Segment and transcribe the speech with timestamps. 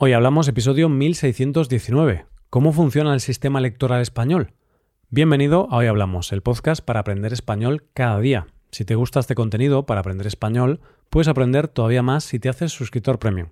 [0.00, 2.26] Hoy hablamos episodio 1619.
[2.50, 4.52] ¿Cómo funciona el sistema electoral español?
[5.10, 8.46] Bienvenido a Hoy Hablamos, el podcast para aprender español cada día.
[8.70, 10.78] Si te gusta este contenido para aprender español,
[11.10, 13.48] puedes aprender todavía más si te haces suscriptor premium.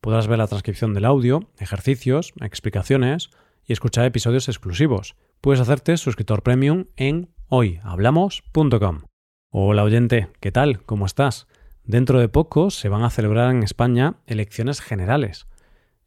[0.00, 3.28] Podrás ver la transcripción del audio, ejercicios, explicaciones
[3.66, 5.16] y escuchar episodios exclusivos.
[5.42, 9.02] Puedes hacerte suscriptor premium en hoyhablamos.com.
[9.50, 10.82] Hola oyente, ¿qué tal?
[10.84, 11.46] ¿Cómo estás?
[11.84, 15.46] Dentro de poco se van a celebrar en España elecciones generales.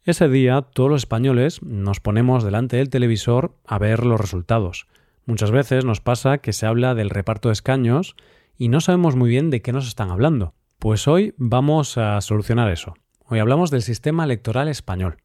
[0.06, 4.86] Ese día todos los españoles nos ponemos delante del televisor a ver los resultados.
[5.24, 8.14] Muchas veces nos pasa que se habla del reparto de escaños
[8.58, 10.52] y no sabemos muy bien de qué nos están hablando.
[10.78, 12.92] Pues hoy vamos a solucionar eso.
[13.24, 15.22] Hoy hablamos del sistema electoral español.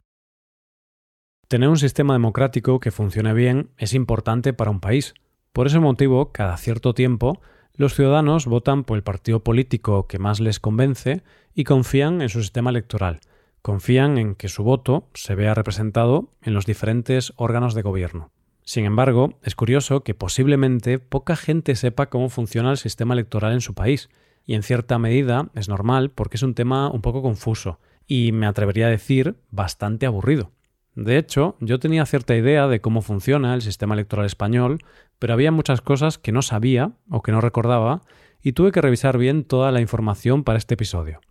[1.50, 5.14] Tener un sistema democrático que funcione bien es importante para un país.
[5.52, 7.42] Por ese motivo, cada cierto tiempo,
[7.74, 11.22] los ciudadanos votan por el partido político que más les convence
[11.54, 13.20] y confían en su sistema electoral
[13.62, 18.32] confían en que su voto se vea representado en los diferentes órganos de gobierno.
[18.64, 23.62] Sin embargo, es curioso que posiblemente poca gente sepa cómo funciona el sistema electoral en
[23.62, 24.10] su país,
[24.46, 28.46] y en cierta medida es normal porque es un tema un poco confuso, y me
[28.46, 30.52] atrevería a decir bastante aburrido.
[30.96, 34.80] De hecho, yo tenía cierta idea de cómo funciona el sistema electoral español,
[35.18, 38.02] pero había muchas cosas que no sabía o que no recordaba,
[38.42, 41.22] y tuve que revisar bien toda la información para este episodio.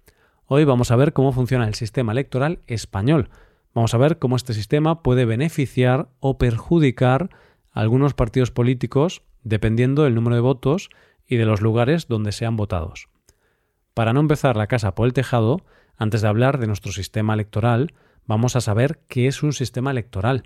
[0.50, 3.28] Hoy vamos a ver cómo funciona el sistema electoral español.
[3.74, 7.28] Vamos a ver cómo este sistema puede beneficiar o perjudicar
[7.70, 10.88] a algunos partidos políticos dependiendo del número de votos
[11.26, 13.10] y de los lugares donde sean votados.
[13.92, 15.66] Para no empezar la casa por el tejado,
[15.98, 17.92] antes de hablar de nuestro sistema electoral,
[18.24, 20.44] vamos a saber qué es un sistema electoral.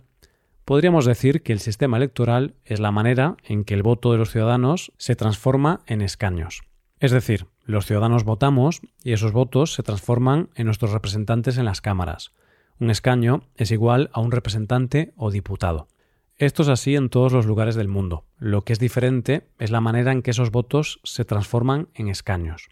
[0.65, 4.33] Podríamos decir que el sistema electoral es la manera en que el voto de los
[4.33, 6.63] ciudadanos se transforma en escaños.
[7.03, 11.81] Es decir, los ciudadanos votamos y esos votos se transforman en nuestros representantes en las
[11.81, 12.31] cámaras.
[12.79, 15.89] Un escaño es igual a un representante o diputado.
[16.37, 18.25] Esto es así en todos los lugares del mundo.
[18.39, 22.69] Lo que es diferente es la manera en que esos votos se transforman en escaños.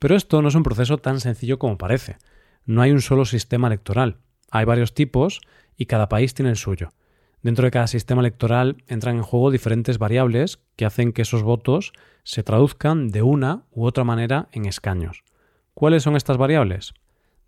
[0.00, 2.16] Pero esto no es un proceso tan sencillo como parece.
[2.66, 4.16] No hay un solo sistema electoral.
[4.50, 5.40] Hay varios tipos
[5.76, 6.90] y cada país tiene el suyo.
[7.44, 11.92] Dentro de cada sistema electoral entran en juego diferentes variables que hacen que esos votos
[12.22, 15.24] se traduzcan de una u otra manera en escaños.
[15.74, 16.94] ¿Cuáles son estas variables?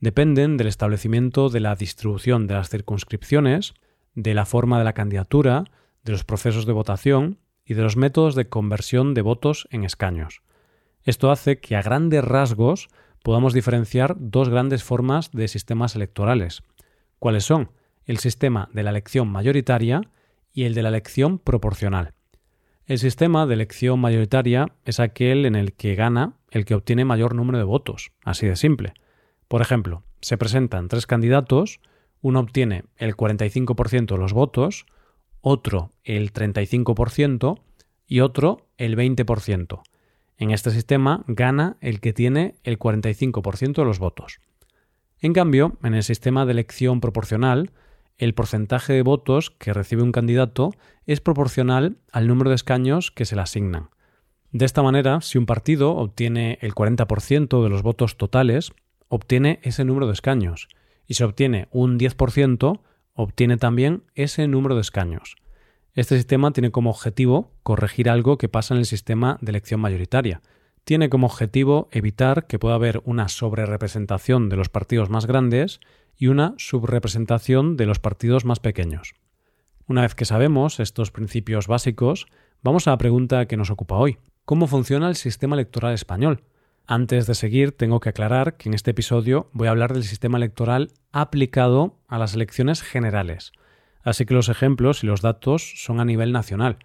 [0.01, 3.73] Dependen del establecimiento de la distribución de las circunscripciones,
[4.15, 5.65] de la forma de la candidatura,
[6.05, 10.43] de los procesos de votación y de los métodos de conversión de votos en escaños.
[11.05, 12.91] Esto hace que a grandes rasgos
[13.23, 16.63] podamos diferenciar dos grandes formas de sistemas electorales.
[17.19, 17.71] ¿Cuáles son?
[18.07, 20.01] El sistema de la elección mayoritaria
[20.53, 22.15] y el de la elección proporcional.
[22.87, 27.35] El sistema de elección mayoritaria es aquel en el que gana el que obtiene mayor
[27.35, 28.95] número de votos, así de simple.
[29.49, 31.81] Por ejemplo, se presentan tres candidatos,
[32.21, 34.87] uno obtiene el 45% de los votos,
[35.41, 37.61] otro el 35%
[38.07, 39.83] y otro el 20%.
[40.39, 44.41] En este sistema gana el que tiene el 45% de los votos.
[45.19, 47.73] En cambio, en el sistema de elección proporcional,
[48.19, 50.73] el porcentaje de votos que recibe un candidato
[51.07, 53.91] es proporcional al número de escaños que se le asignan.
[54.53, 58.73] De esta manera, si un partido obtiene el 40% de los votos totales,
[59.09, 60.69] obtiene ese número de escaños,
[61.07, 62.81] y si obtiene un 10%,
[63.13, 65.37] obtiene también ese número de escaños.
[65.95, 70.43] Este sistema tiene como objetivo corregir algo que pasa en el sistema de elección mayoritaria.
[70.87, 75.81] Tiene como objetivo evitar que pueda haber una sobrerepresentación de los partidos más grandes
[76.17, 79.17] y una subrepresentación de los partidos más pequeños.
[79.89, 82.29] Una vez que sabemos estos principios básicos,
[82.63, 84.19] vamos a la pregunta que nos ocupa hoy.
[84.45, 86.45] ¿Cómo funciona el sistema electoral español?
[86.87, 90.39] Antes de seguir, tengo que aclarar que en este episodio voy a hablar del sistema
[90.39, 93.51] electoral aplicado a las elecciones generales.
[94.05, 96.79] Así que los ejemplos y los datos son a nivel nacional.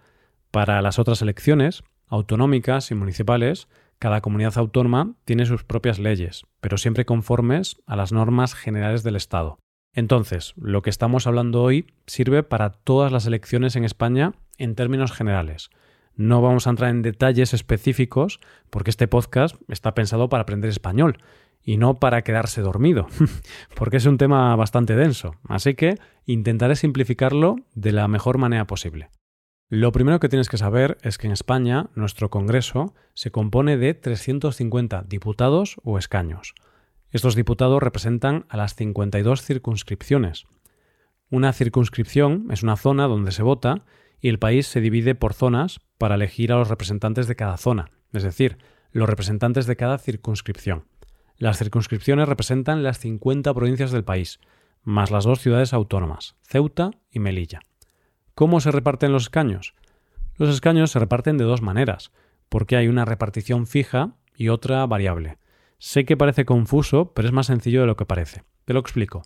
[0.50, 3.68] Para las otras elecciones, autonómicas y municipales,
[4.02, 9.14] cada comunidad autónoma tiene sus propias leyes, pero siempre conformes a las normas generales del
[9.14, 9.60] Estado.
[9.94, 15.12] Entonces, lo que estamos hablando hoy sirve para todas las elecciones en España en términos
[15.12, 15.70] generales.
[16.16, 18.40] No vamos a entrar en detalles específicos
[18.70, 21.18] porque este podcast está pensado para aprender español
[21.62, 23.06] y no para quedarse dormido,
[23.76, 25.36] porque es un tema bastante denso.
[25.48, 25.94] Así que
[26.26, 29.10] intentaré simplificarlo de la mejor manera posible.
[29.74, 33.94] Lo primero que tienes que saber es que en España nuestro Congreso se compone de
[33.94, 36.52] 350 diputados o escaños.
[37.10, 40.44] Estos diputados representan a las 52 circunscripciones.
[41.30, 43.86] Una circunscripción es una zona donde se vota
[44.20, 47.92] y el país se divide por zonas para elegir a los representantes de cada zona,
[48.12, 48.58] es decir,
[48.90, 50.84] los representantes de cada circunscripción.
[51.38, 54.38] Las circunscripciones representan las 50 provincias del país,
[54.82, 57.60] más las dos ciudades autónomas, Ceuta y Melilla.
[58.34, 59.74] ¿Cómo se reparten los escaños?
[60.36, 62.12] Los escaños se reparten de dos maneras,
[62.48, 65.36] porque hay una repartición fija y otra variable.
[65.78, 68.44] Sé que parece confuso, pero es más sencillo de lo que parece.
[68.64, 69.22] Te lo explico.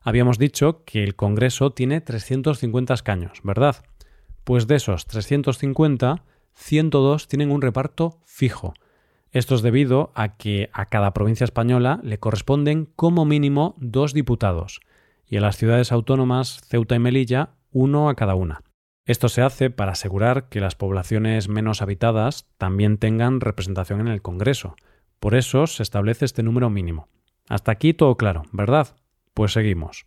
[0.00, 3.76] Habíamos dicho que el Congreso tiene 350 escaños, ¿verdad?
[4.44, 6.22] Pues de esos 350,
[6.54, 8.74] 102 tienen un reparto fijo.
[9.32, 14.80] Esto es debido a que a cada provincia española le corresponden como mínimo dos diputados,
[15.26, 18.62] y a las ciudades autónomas Ceuta y Melilla uno a cada una.
[19.04, 24.22] Esto se hace para asegurar que las poblaciones menos habitadas también tengan representación en el
[24.22, 24.76] Congreso.
[25.20, 27.08] Por eso se establece este número mínimo.
[27.48, 28.96] Hasta aquí todo claro, ¿verdad?
[29.34, 30.06] Pues seguimos.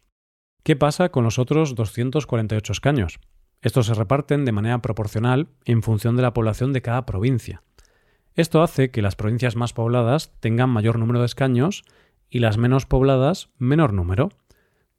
[0.64, 3.19] ¿Qué pasa con los otros 248 escaños?
[3.62, 7.64] Estos se reparten de manera proporcional en función de la población de cada provincia.
[8.34, 11.84] Esto hace que las provincias más pobladas tengan mayor número de escaños
[12.30, 14.30] y las menos pobladas menor número.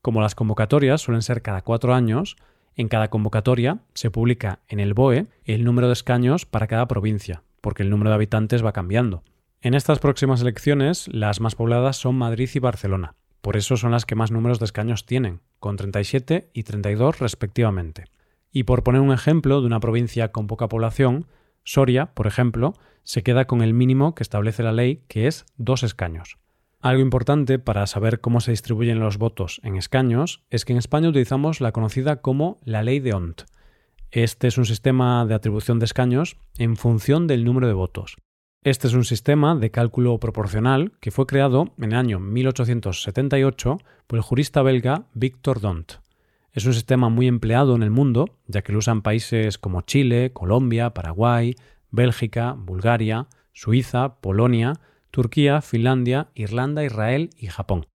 [0.03, 2.37] Como las convocatorias suelen ser cada cuatro años,
[2.79, 7.43] en cada convocatoria se publica en el BOE el número de escaños para cada provincia,
[7.61, 9.25] porque el número de habitantes va cambiando.
[9.61, 13.17] En estas próximas elecciones, las más pobladas son Madrid y Barcelona.
[13.41, 18.05] Por eso son las que más números de escaños tienen, con 37 y 32 respectivamente.
[18.53, 21.27] Y por poner un ejemplo de una provincia con poca población,
[21.65, 25.83] Soria, por ejemplo, se queda con el mínimo que establece la ley, que es dos
[25.83, 26.39] escaños.
[26.81, 31.09] Algo importante para saber cómo se distribuyen los votos en escaños es que en España
[31.09, 33.43] utilizamos la conocida como la ley de Ont.
[34.13, 38.17] Este es un sistema de atribución de escaños en función del número de votos.
[38.63, 44.17] Este es un sistema de cálculo proporcional que fue creado en el año 1878 por
[44.17, 45.95] el jurista belga Victor Dont.
[46.53, 50.33] Es un sistema muy empleado en el mundo, ya que lo usan países como Chile,
[50.33, 51.57] Colombia, Paraguay,
[51.91, 54.75] Bélgica, Bulgaria, Suiza, Polonia,
[55.11, 57.87] Turquía, Finlandia, Irlanda, Israel y Japón.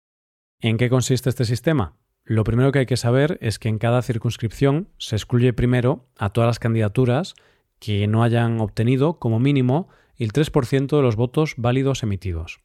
[0.59, 1.97] ¿En qué consiste este sistema?
[2.25, 6.29] Lo primero que hay que saber es que en cada circunscripción se excluye primero a
[6.29, 7.35] todas las candidaturas
[7.79, 12.61] que no hayan obtenido como mínimo el 3% de los votos válidos emitidos.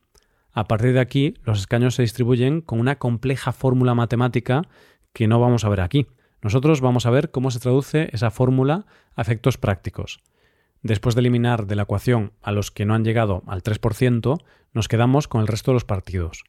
[0.53, 4.63] A partir de aquí, los escaños se distribuyen con una compleja fórmula matemática
[5.13, 6.07] que no vamos a ver aquí.
[6.41, 8.87] Nosotros vamos a ver cómo se traduce esa fórmula
[9.17, 10.21] a efectos prácticos.
[10.83, 14.39] Después de eliminar de la ecuación a los que no han llegado al 3%,
[14.73, 16.45] nos quedamos con el resto de los partidos.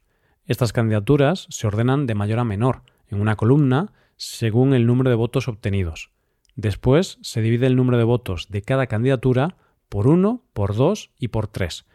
[0.46, 5.16] Estas candidaturas se ordenan de mayor a menor, en una columna, según el número de
[5.16, 6.10] votos obtenidos.
[6.54, 9.56] Después se divide el número de votos de cada candidatura
[9.88, 11.86] por 1, por 2 y por 3,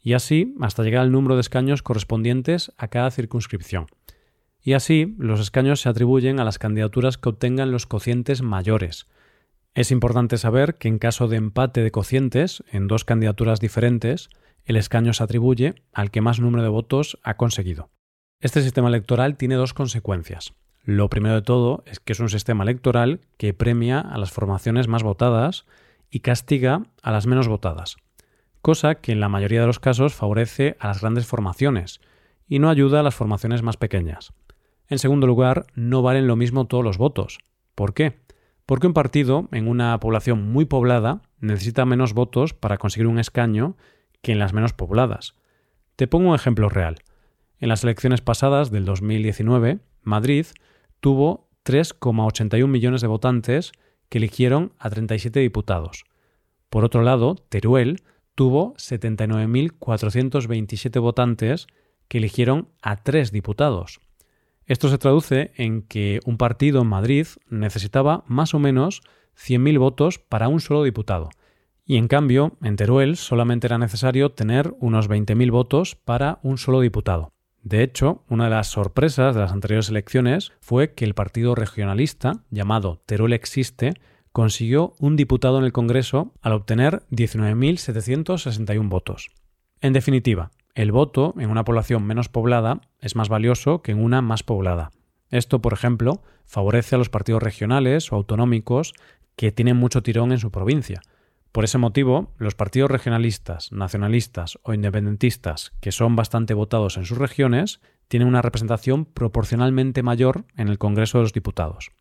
[0.00, 3.86] y así hasta llegar al número de escaños correspondientes a cada circunscripción.
[4.62, 9.06] Y así los escaños se atribuyen a las candidaturas que obtengan los cocientes mayores,
[9.74, 14.30] es importante saber que en caso de empate de cocientes en dos candidaturas diferentes,
[14.64, 17.90] el escaño se atribuye al que más número de votos ha conseguido.
[18.40, 20.54] Este sistema electoral tiene dos consecuencias.
[20.84, 24.86] Lo primero de todo es que es un sistema electoral que premia a las formaciones
[24.86, 25.64] más votadas
[26.10, 27.96] y castiga a las menos votadas,
[28.60, 32.00] cosa que en la mayoría de los casos favorece a las grandes formaciones
[32.46, 34.32] y no ayuda a las formaciones más pequeñas.
[34.88, 37.38] En segundo lugar, no valen lo mismo todos los votos.
[37.74, 38.23] ¿Por qué?
[38.66, 43.76] Porque un partido en una población muy poblada necesita menos votos para conseguir un escaño
[44.22, 45.34] que en las menos pobladas.
[45.96, 46.96] Te pongo un ejemplo real.
[47.60, 50.46] En las elecciones pasadas del 2019, Madrid
[51.00, 53.72] tuvo 3,81 millones de votantes
[54.08, 56.04] que eligieron a 37 diputados.
[56.70, 58.02] Por otro lado, Teruel
[58.34, 61.66] tuvo 79.427 votantes
[62.08, 64.00] que eligieron a 3 diputados.
[64.66, 69.02] Esto se traduce en que un partido en Madrid necesitaba más o menos
[69.36, 71.30] 100.000 votos para un solo diputado,
[71.84, 76.80] y en cambio en Teruel solamente era necesario tener unos 20.000 votos para un solo
[76.80, 77.32] diputado.
[77.62, 82.44] De hecho, una de las sorpresas de las anteriores elecciones fue que el partido regionalista,
[82.50, 83.94] llamado Teruel Existe,
[84.32, 89.30] consiguió un diputado en el Congreso al obtener 19.761 votos.
[89.80, 94.22] En definitiva, el voto en una población menos poblada es más valioso que en una
[94.22, 94.90] más poblada.
[95.30, 98.92] Esto, por ejemplo, favorece a los partidos regionales o autonómicos
[99.36, 101.00] que tienen mucho tirón en su provincia.
[101.52, 107.18] Por ese motivo, los partidos regionalistas, nacionalistas o independentistas que son bastante votados en sus
[107.18, 111.92] regiones tienen una representación proporcionalmente mayor en el Congreso de los Diputados.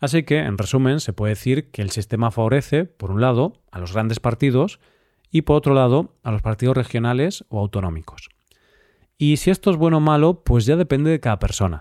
[0.00, 3.78] Así que, en resumen, se puede decir que el sistema favorece, por un lado, a
[3.78, 4.80] los grandes partidos
[5.32, 8.28] y por otro lado a los partidos regionales o autonómicos.
[9.18, 11.80] Y si esto es bueno o malo, pues ya depende de cada persona.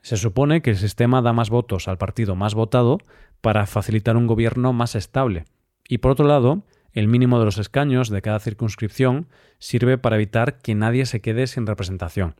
[0.00, 2.98] Se supone que el sistema da más votos al partido más votado
[3.40, 5.44] para facilitar un gobierno más estable.
[5.88, 9.26] Y por otro lado, el mínimo de los escaños de cada circunscripción
[9.58, 12.36] sirve para evitar que nadie se quede sin representación.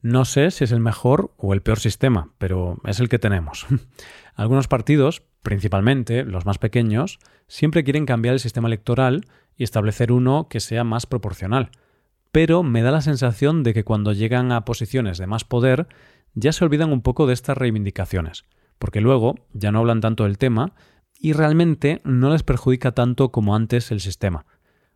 [0.00, 3.66] No sé si es el mejor o el peor sistema, pero es el que tenemos.
[4.34, 9.24] Algunos partidos, principalmente los más pequeños, siempre quieren cambiar el sistema electoral
[9.58, 11.70] y establecer uno que sea más proporcional.
[12.32, 15.88] Pero me da la sensación de que cuando llegan a posiciones de más poder,
[16.34, 18.44] ya se olvidan un poco de estas reivindicaciones,
[18.78, 20.72] porque luego ya no hablan tanto del tema
[21.18, 24.46] y realmente no les perjudica tanto como antes el sistema.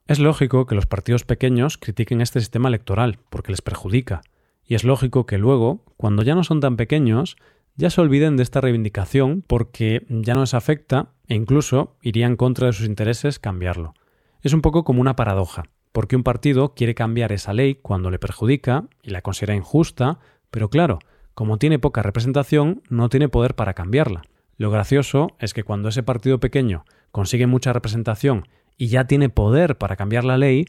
[0.07, 4.23] Es lógico que los partidos pequeños critiquen este sistema electoral, porque les perjudica,
[4.65, 7.37] y es lógico que luego, cuando ya no son tan pequeños,
[7.77, 12.37] ya se olviden de esta reivindicación porque ya no les afecta e incluso iría en
[12.37, 13.95] contra de sus intereses cambiarlo.
[14.43, 18.19] Es un poco como una paradoja, porque un partido quiere cambiar esa ley cuando le
[18.19, 20.19] perjudica y la considera injusta,
[20.51, 20.99] pero claro,
[21.35, 24.23] como tiene poca representación, no tiene poder para cambiarla.
[24.57, 29.79] Lo gracioso es que cuando ese partido pequeño consigue mucha representación y ya tiene poder
[29.79, 30.67] para cambiar la ley,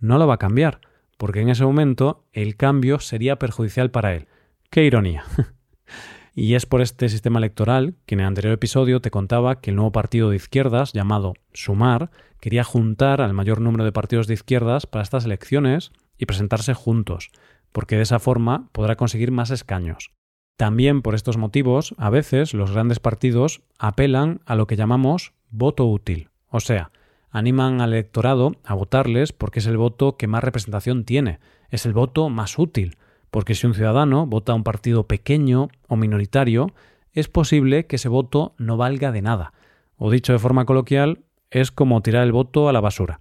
[0.00, 0.80] no lo va a cambiar,
[1.16, 4.28] porque en ese momento el cambio sería perjudicial para él.
[4.68, 5.24] ¡Qué ironía!
[6.34, 9.76] y es por este sistema electoral que en el anterior episodio te contaba que el
[9.76, 12.10] nuevo partido de izquierdas, llamado Sumar,
[12.44, 17.30] quería juntar al mayor número de partidos de izquierdas para estas elecciones y presentarse juntos,
[17.72, 20.10] porque de esa forma podrá conseguir más escaños.
[20.58, 25.86] También por estos motivos, a veces los grandes partidos apelan a lo que llamamos voto
[25.86, 26.90] útil, o sea,
[27.30, 31.38] animan al electorado a votarles porque es el voto que más representación tiene,
[31.70, 32.98] es el voto más útil,
[33.30, 36.74] porque si un ciudadano vota a un partido pequeño o minoritario,
[37.14, 39.54] es posible que ese voto no valga de nada,
[39.96, 41.24] o dicho de forma coloquial,
[41.54, 43.20] es como tirar el voto a la basura.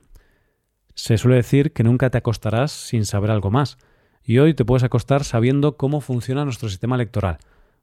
[0.95, 3.77] Se suele decir que nunca te acostarás sin saber algo más,
[4.23, 7.37] y hoy te puedes acostar sabiendo cómo funciona nuestro sistema electoral.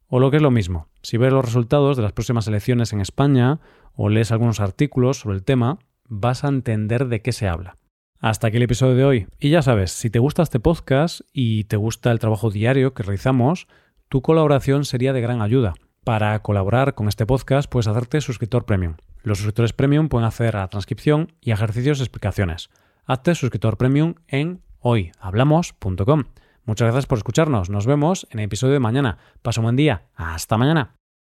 [0.08, 3.00] O lo que es lo mismo, si ves los resultados de las próximas elecciones en
[3.00, 3.60] España
[3.94, 5.78] o lees algunos artículos sobre el tema,
[6.08, 7.76] vas a entender de qué se habla.
[8.18, 9.26] Hasta aquí el episodio de hoy.
[9.38, 13.04] Y ya sabes, si te gusta este podcast y te gusta el trabajo diario que
[13.04, 13.68] realizamos,
[14.08, 15.74] tu colaboración sería de gran ayuda.
[16.02, 18.96] Para colaborar con este podcast puedes hacerte suscriptor premium.
[19.22, 22.70] Los suscriptores premium pueden hacer la transcripción y ejercicios y explicaciones.
[23.06, 26.24] Hazte suscriptor premium en hoyhablamos.com.
[26.64, 27.70] Muchas gracias por escucharnos.
[27.70, 29.18] Nos vemos en el episodio de mañana.
[29.42, 30.06] Paso un buen día.
[30.14, 30.99] Hasta mañana.